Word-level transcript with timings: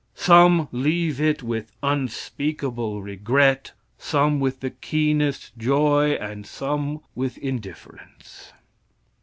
Some 0.15 0.67
leave 0.71 1.21
it 1.21 1.43
with 1.43 1.71
unspeakable 1.83 3.03
regret, 3.03 3.73
some 3.99 4.39
with 4.39 4.61
the 4.61 4.71
keenest 4.71 5.55
joy, 5.59 6.13
and 6.13 6.43
some 6.43 7.01
with 7.13 7.37
indifference. 7.37 8.51